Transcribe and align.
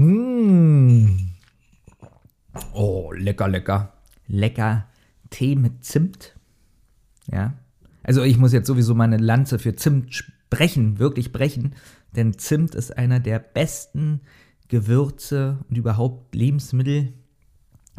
Mmh. 0.00 1.10
Oh, 2.72 3.12
lecker, 3.12 3.48
lecker. 3.48 3.92
Lecker 4.28 4.86
Tee 5.28 5.56
mit 5.56 5.84
Zimt. 5.84 6.34
Ja. 7.30 7.52
Also 8.02 8.22
ich 8.22 8.38
muss 8.38 8.54
jetzt 8.54 8.66
sowieso 8.66 8.94
meine 8.94 9.18
Lanze 9.18 9.58
für 9.58 9.76
Zimt 9.76 10.24
brechen, 10.48 10.98
wirklich 10.98 11.32
brechen. 11.32 11.74
Denn 12.16 12.38
Zimt 12.38 12.74
ist 12.74 12.96
einer 12.96 13.20
der 13.20 13.40
besten 13.40 14.22
Gewürze 14.68 15.58
und 15.68 15.76
überhaupt 15.76 16.34
Lebensmittel. 16.34 17.12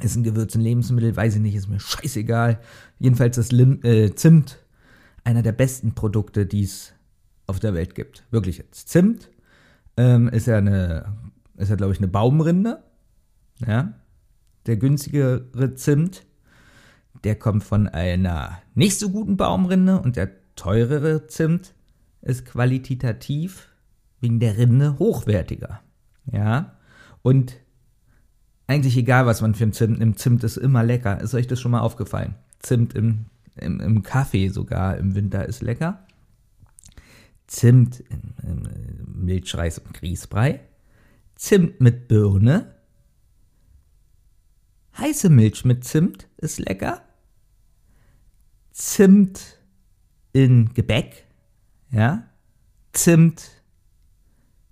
Ist 0.01 0.15
ein 0.15 0.23
Gewürz 0.23 0.55
ein 0.55 0.61
Lebensmittel? 0.61 1.15
Weiß 1.15 1.35
ich 1.35 1.41
nicht, 1.41 1.53
ist 1.53 1.69
mir 1.69 1.79
scheißegal. 1.79 2.59
Jedenfalls 2.97 3.37
ist 3.37 3.51
Lim 3.51 3.79
äh, 3.83 4.15
Zimt 4.15 4.57
einer 5.23 5.43
der 5.43 5.51
besten 5.51 5.93
Produkte, 5.93 6.47
die 6.47 6.63
es 6.63 6.93
auf 7.45 7.59
der 7.59 7.75
Welt 7.75 7.93
gibt. 7.93 8.23
Wirklich 8.31 8.57
jetzt. 8.57 8.89
Zimt 8.89 9.29
ähm, 9.97 10.29
ist 10.29 10.47
ja 10.47 10.57
eine 10.57 11.05
ist 11.57 11.69
ja 11.69 11.75
glaube 11.75 11.93
ich 11.93 11.99
eine 11.99 12.07
Baumrinde. 12.07 12.83
Ja. 13.65 13.93
Der 14.65 14.77
günstigere 14.77 15.73
Zimt, 15.75 16.25
der 17.23 17.35
kommt 17.35 17.63
von 17.63 17.87
einer 17.87 18.61
nicht 18.75 18.99
so 18.99 19.09
guten 19.09 19.37
Baumrinde 19.37 19.99
und 19.99 20.15
der 20.15 20.29
teurere 20.55 21.27
Zimt 21.27 21.73
ist 22.21 22.45
qualitativ 22.45 23.67
wegen 24.19 24.39
der 24.39 24.57
Rinde 24.57 24.99
hochwertiger. 24.99 25.81
Ja. 26.31 26.77
Und 27.23 27.57
eigentlich 28.67 28.95
egal, 28.95 29.25
was 29.25 29.41
man 29.41 29.55
für 29.55 29.65
ein 29.65 29.73
Zimt 29.73 29.99
nimmt, 29.99 30.19
Zimt 30.19 30.43
ist 30.43 30.57
immer 30.57 30.83
lecker. 30.83 31.19
Ist 31.19 31.33
euch 31.33 31.47
das 31.47 31.59
schon 31.59 31.71
mal 31.71 31.81
aufgefallen? 31.81 32.35
Zimt 32.59 32.93
im, 32.93 33.25
im, 33.55 33.79
im 33.79 34.03
Kaffee 34.03 34.49
sogar 34.49 34.97
im 34.97 35.15
Winter 35.15 35.45
ist 35.45 35.61
lecker. 35.61 36.05
Zimt 37.47 37.99
in, 37.99 38.33
in 38.43 39.25
Milchreis 39.25 39.79
und 39.79 39.93
Grießbrei. 39.93 40.61
Zimt 41.41 41.81
mit 41.81 42.07
Birne. 42.07 42.75
Heiße 44.95 45.27
Milch 45.31 45.65
mit 45.65 45.83
Zimt 45.83 46.27
ist 46.37 46.59
lecker. 46.59 47.01
Zimt 48.69 49.59
in 50.33 50.71
Gebäck. 50.75 51.25
Ja. 51.89 52.29
Zimt 52.93 53.63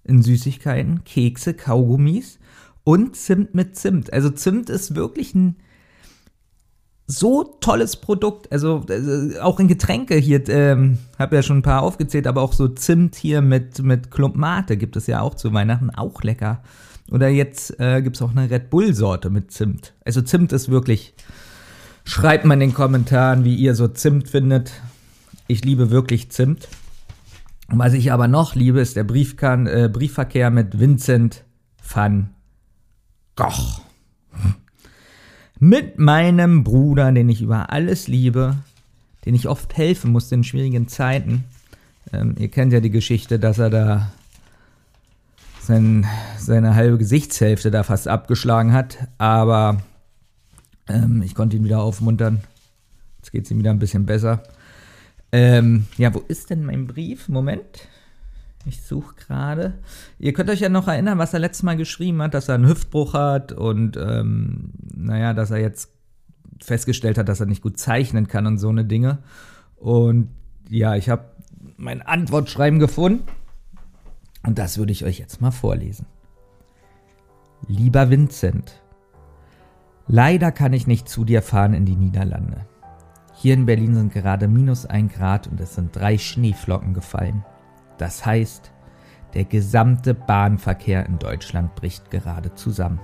in 0.03 0.21
Süßigkeiten, 0.21 1.03
Kekse, 1.05 1.55
Kaugummis 1.55 2.37
und 2.83 3.15
Zimt 3.15 3.55
mit 3.55 3.75
Zimt. 3.75 4.13
Also 4.13 4.29
Zimt 4.29 4.69
ist 4.69 4.93
wirklich 4.93 5.33
ein 5.33 5.55
so 7.11 7.43
tolles 7.59 7.95
Produkt. 7.95 8.51
Also 8.51 8.85
äh, 8.87 9.39
auch 9.39 9.59
in 9.59 9.67
Getränke 9.67 10.15
hier, 10.15 10.47
ähm, 10.47 10.99
habe 11.17 11.35
ja 11.35 11.43
schon 11.43 11.57
ein 11.57 11.63
paar 11.63 11.81
aufgezählt, 11.81 12.27
aber 12.27 12.41
auch 12.41 12.53
so 12.53 12.67
Zimt 12.67 13.15
hier 13.15 13.41
mit, 13.41 13.81
mit 13.81 14.11
Klumpmate 14.11 14.77
gibt 14.77 14.95
es 14.95 15.07
ja 15.07 15.21
auch 15.21 15.33
zu 15.33 15.51
Weihnachten, 15.51 15.89
auch 15.89 16.21
lecker. 16.21 16.61
Oder 17.11 17.27
jetzt 17.27 17.79
äh, 17.79 18.03
gibt 18.03 18.15
es 18.15 18.21
auch 18.21 18.29
eine 18.29 18.49
Red 18.49 18.69
Bull-Sorte 18.69 19.31
mit 19.31 19.51
Zimt. 19.51 19.93
Also 20.05 20.21
Zimt 20.21 20.53
ist 20.53 20.69
wirklich. 20.69 21.15
Schreibt 22.03 22.45
mal 22.45 22.53
in 22.53 22.59
den 22.59 22.73
Kommentaren, 22.73 23.43
wie 23.43 23.55
ihr 23.55 23.73
so 23.75 23.87
Zimt 23.87 24.29
findet. 24.29 24.71
Ich 25.47 25.65
liebe 25.65 25.89
wirklich 25.89 26.31
Zimt. 26.31 26.67
Was 27.69 27.93
ich 27.93 28.11
aber 28.11 28.27
noch 28.27 28.53
liebe, 28.53 28.79
ist 28.79 28.95
der 28.95 29.03
Briefkan 29.03 29.65
äh, 29.65 29.89
Briefverkehr 29.91 30.51
mit 30.51 30.79
Vincent 30.79 31.43
van 31.91 32.29
Gogh. 33.35 33.88
Mit 35.59 35.99
meinem 35.99 36.63
Bruder, 36.63 37.11
den 37.11 37.27
ich 37.27 37.41
über 37.41 37.71
alles 37.71 38.07
liebe, 38.07 38.55
den 39.25 39.35
ich 39.35 39.47
oft 39.47 39.75
helfen 39.75 40.11
musste 40.11 40.35
in 40.35 40.45
schwierigen 40.45 40.87
Zeiten. 40.87 41.43
Ähm, 42.13 42.35
ihr 42.39 42.47
kennt 42.47 42.71
ja 42.71 42.79
die 42.79 42.89
Geschichte, 42.89 43.39
dass 43.39 43.59
er 43.59 43.69
da 43.69 44.11
sein, 45.61 46.05
seine 46.37 46.75
halbe 46.75 46.97
Gesichtshälfte 46.97 47.71
da 47.71 47.83
fast 47.83 48.07
abgeschlagen 48.07 48.71
hat. 48.71 48.97
Aber 49.17 49.81
ähm, 50.87 51.21
ich 51.23 51.35
konnte 51.35 51.57
ihn 51.57 51.65
wieder 51.65 51.81
aufmuntern. 51.81 52.41
Jetzt 53.17 53.31
geht 53.31 53.45
es 53.45 53.51
ihm 53.51 53.59
wieder 53.59 53.71
ein 53.71 53.79
bisschen 53.79 54.05
besser. 54.05 54.43
Ähm, 55.33 55.85
ja, 55.97 56.13
wo 56.13 56.23
ist 56.27 56.49
denn 56.49 56.65
mein 56.65 56.87
Brief? 56.87 57.27
Moment. 57.27 57.87
Ich 58.65 58.81
suche 58.81 59.15
gerade. 59.15 59.79
Ihr 60.17 60.33
könnt 60.33 60.49
euch 60.49 60.59
ja 60.59 60.69
noch 60.69 60.87
erinnern, 60.87 61.17
was 61.17 61.33
er 61.33 61.39
letztes 61.39 61.63
Mal 61.63 61.77
geschrieben 61.77 62.21
hat, 62.21 62.33
dass 62.33 62.49
er 62.49 62.55
einen 62.55 62.67
Hüftbruch 62.67 63.13
hat 63.13 63.51
und 63.51 63.97
ähm, 63.97 64.71
naja, 64.93 65.33
dass 65.33 65.51
er 65.51 65.59
jetzt 65.59 65.91
festgestellt 66.61 67.17
hat, 67.17 67.29
dass 67.29 67.39
er 67.39 67.45
nicht 67.45 67.61
gut 67.61 67.79
zeichnen 67.79 68.27
kann 68.27 68.45
und 68.45 68.57
so 68.57 68.69
eine 68.69 68.83
Dinge. 68.83 69.19
Und 69.77 70.29
ja, 70.69 70.95
ich 70.95 71.09
habe 71.09 71.25
mein 71.77 72.01
Antwortschreiben 72.01 72.79
gefunden 72.79 73.23
und 74.45 74.59
das 74.59 74.77
würde 74.77 74.91
ich 74.91 75.05
euch 75.05 75.19
jetzt 75.19 75.41
mal 75.41 75.51
vorlesen. 75.51 76.05
Lieber 77.67 78.09
Vincent, 78.09 78.81
leider 80.07 80.51
kann 80.51 80.73
ich 80.73 80.85
nicht 80.85 81.07
zu 81.07 81.23
dir 81.23 81.41
fahren 81.41 81.73
in 81.73 81.85
die 81.85 81.95
Niederlande. 81.95 82.65
Hier 83.35 83.53
in 83.53 83.65
Berlin 83.65 83.95
sind 83.95 84.11
gerade 84.11 84.49
minus 84.49 84.85
ein 84.85 85.07
Grad 85.07 85.47
und 85.47 85.61
es 85.61 85.75
sind 85.75 85.95
drei 85.95 86.17
Schneeflocken 86.17 86.93
gefallen. 86.93 87.45
Das 87.99 88.25
heißt, 88.25 88.71
der 89.35 89.43
gesamte 89.43 90.15
Bahnverkehr 90.15 91.05
in 91.05 91.19
Deutschland 91.19 91.75
bricht 91.75 92.09
gerade 92.09 92.55
zusammen. 92.55 92.99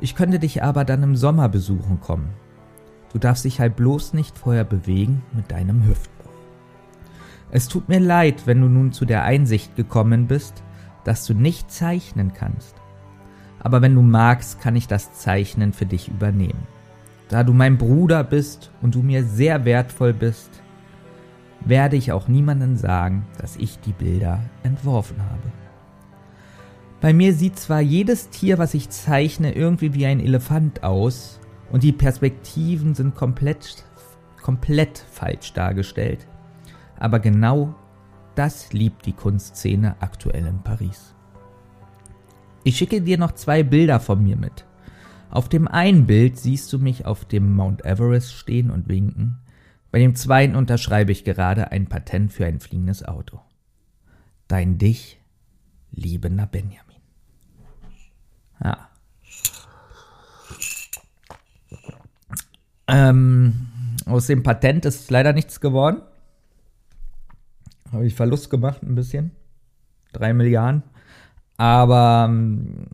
Ich 0.00 0.14
könnte 0.14 0.38
dich 0.38 0.62
aber 0.62 0.84
dann 0.84 1.02
im 1.02 1.16
Sommer 1.16 1.48
besuchen 1.48 2.00
kommen. 2.00 2.30
Du 3.12 3.18
darfst 3.18 3.44
dich 3.44 3.60
halt 3.60 3.76
bloß 3.76 4.14
nicht 4.14 4.38
vorher 4.38 4.64
bewegen 4.64 5.22
mit 5.32 5.50
deinem 5.50 5.84
Hüftbruch. 5.86 6.30
Es 7.50 7.66
tut 7.66 7.88
mir 7.88 7.98
leid, 7.98 8.46
wenn 8.46 8.60
du 8.60 8.68
nun 8.68 8.92
zu 8.92 9.04
der 9.04 9.24
Einsicht 9.24 9.74
gekommen 9.74 10.28
bist, 10.28 10.62
dass 11.04 11.26
du 11.26 11.34
nicht 11.34 11.70
zeichnen 11.70 12.32
kannst. 12.32 12.76
Aber 13.58 13.82
wenn 13.82 13.96
du 13.96 14.02
magst, 14.02 14.60
kann 14.60 14.76
ich 14.76 14.86
das 14.86 15.12
Zeichnen 15.14 15.72
für 15.72 15.86
dich 15.86 16.08
übernehmen. 16.08 16.66
Da 17.28 17.42
du 17.42 17.52
mein 17.52 17.76
Bruder 17.76 18.22
bist 18.22 18.70
und 18.80 18.94
du 18.94 19.02
mir 19.02 19.24
sehr 19.24 19.64
wertvoll 19.64 20.12
bist, 20.12 20.62
werde 21.70 21.96
ich 21.96 22.12
auch 22.12 22.28
niemandem 22.28 22.76
sagen, 22.76 23.26
dass 23.38 23.56
ich 23.56 23.78
die 23.78 23.92
Bilder 23.92 24.42
entworfen 24.62 25.22
habe. 25.22 25.50
Bei 27.00 27.14
mir 27.14 27.32
sieht 27.32 27.58
zwar 27.58 27.80
jedes 27.80 28.28
Tier, 28.28 28.58
was 28.58 28.74
ich 28.74 28.90
zeichne, 28.90 29.54
irgendwie 29.54 29.94
wie 29.94 30.04
ein 30.04 30.20
Elefant 30.20 30.82
aus 30.82 31.40
und 31.72 31.82
die 31.82 31.92
Perspektiven 31.92 32.94
sind 32.94 33.14
komplett, 33.14 33.86
komplett 34.42 35.06
falsch 35.10 35.54
dargestellt. 35.54 36.26
Aber 36.98 37.20
genau 37.20 37.74
das 38.34 38.72
liebt 38.74 39.06
die 39.06 39.14
Kunstszene 39.14 39.96
aktuell 40.00 40.46
in 40.46 40.62
Paris. 40.62 41.14
Ich 42.64 42.76
schicke 42.76 43.00
dir 43.00 43.16
noch 43.16 43.32
zwei 43.32 43.62
Bilder 43.62 44.00
von 44.00 44.22
mir 44.22 44.36
mit. 44.36 44.66
Auf 45.30 45.48
dem 45.48 45.68
einen 45.68 46.06
Bild 46.06 46.36
siehst 46.36 46.70
du 46.72 46.78
mich 46.78 47.06
auf 47.06 47.24
dem 47.24 47.54
Mount 47.54 47.84
Everest 47.84 48.34
stehen 48.34 48.70
und 48.70 48.88
winken. 48.88 49.38
Bei 49.90 49.98
dem 49.98 50.14
zweiten 50.14 50.54
unterschreibe 50.54 51.12
ich 51.12 51.24
gerade 51.24 51.72
ein 51.72 51.88
Patent 51.88 52.32
für 52.32 52.46
ein 52.46 52.60
fliegendes 52.60 53.04
Auto. 53.04 53.40
Dein 54.46 54.78
dich, 54.78 55.20
liebender 55.90 56.46
Benjamin. 56.46 56.96
Ja. 58.62 58.88
Ähm, 62.86 63.68
aus 64.06 64.26
dem 64.26 64.42
Patent 64.42 64.84
ist 64.84 65.10
leider 65.10 65.32
nichts 65.32 65.60
geworden. 65.60 66.02
Habe 67.92 68.06
ich 68.06 68.14
Verlust 68.14 68.50
gemacht 68.50 68.82
ein 68.82 68.94
bisschen. 68.94 69.32
Drei 70.12 70.32
Milliarden. 70.32 70.82
Aber 71.56 72.26
ähm, 72.28 72.86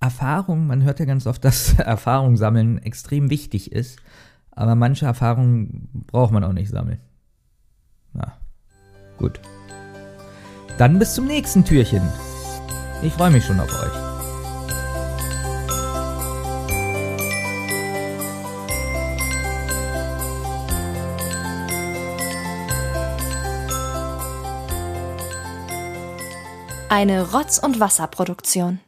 Erfahrung, 0.00 0.66
man 0.66 0.82
hört 0.82 1.00
ja 1.00 1.06
ganz 1.06 1.26
oft, 1.26 1.44
dass 1.44 1.74
Erfahrung 1.78 2.36
sammeln 2.36 2.78
extrem 2.78 3.30
wichtig 3.30 3.72
ist, 3.72 3.98
aber 4.54 4.74
manche 4.74 5.06
Erfahrungen 5.06 6.04
braucht 6.06 6.32
man 6.32 6.44
auch 6.44 6.52
nicht 6.52 6.70
sammeln. 6.70 7.00
Na, 8.12 8.32
gut. 9.18 9.40
Dann 10.78 10.98
bis 10.98 11.14
zum 11.14 11.26
nächsten 11.26 11.64
Türchen. 11.64 12.02
Ich 13.02 13.12
freue 13.12 13.30
mich 13.30 13.44
schon 13.44 13.60
auf 13.60 13.70
euch. 13.70 14.14
Eine 26.88 27.32
Rotz- 27.32 27.58
und 27.58 27.80
Wasserproduktion. 27.80 28.78